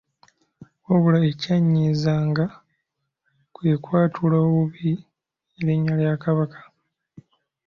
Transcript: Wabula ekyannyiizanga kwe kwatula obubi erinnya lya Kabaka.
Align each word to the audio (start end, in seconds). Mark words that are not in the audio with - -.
Wabula 0.87 1.19
ekyannyiizanga 1.31 2.45
kwe 3.53 3.71
kwatula 3.83 4.35
obubi 4.45 4.91
erinnya 5.57 5.93
lya 5.99 6.13
Kabaka. 6.23 6.59